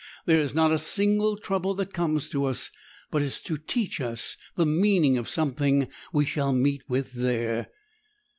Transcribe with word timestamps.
There 0.25 0.41
is 0.41 0.55
not 0.55 0.71
a 0.71 0.79
single 0.79 1.37
trouble 1.37 1.75
that 1.75 1.93
comes 1.93 2.27
to 2.29 2.45
us 2.45 2.71
but 3.11 3.21
it 3.21 3.25
is 3.25 3.41
to 3.41 3.55
teach 3.55 4.01
us 4.01 4.35
the 4.55 4.65
meaning 4.65 5.15
of 5.15 5.29
something 5.29 5.87
we 6.11 6.25
shall 6.25 6.53
meet 6.53 6.81
with 6.89 7.11
there. 7.13 7.67